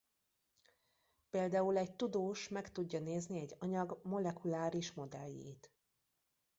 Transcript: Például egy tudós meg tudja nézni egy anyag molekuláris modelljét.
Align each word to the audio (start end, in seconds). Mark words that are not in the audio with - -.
Például 1.29 1.77
egy 1.77 1.95
tudós 1.95 2.49
meg 2.49 2.71
tudja 2.71 2.99
nézni 2.99 3.39
egy 3.39 3.55
anyag 3.59 3.99
molekuláris 4.03 4.93
modelljét. 4.93 5.71